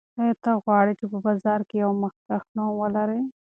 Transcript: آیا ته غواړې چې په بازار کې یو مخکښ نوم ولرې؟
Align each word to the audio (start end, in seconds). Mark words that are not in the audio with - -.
آیا 0.21 0.33
ته 0.43 0.51
غواړې 0.63 0.93
چې 0.99 1.05
په 1.11 1.17
بازار 1.25 1.61
کې 1.69 1.75
یو 1.83 1.91
مخکښ 2.03 2.43
نوم 2.55 2.71
ولرې؟ 2.77 3.21